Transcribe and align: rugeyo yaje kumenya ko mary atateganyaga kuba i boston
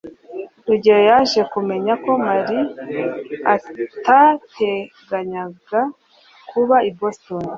rugeyo 0.65 1.01
yaje 1.09 1.41
kumenya 1.53 1.93
ko 2.03 2.11
mary 2.25 2.59
atateganyaga 3.53 5.81
kuba 6.49 6.75
i 6.89 6.91
boston 6.99 7.43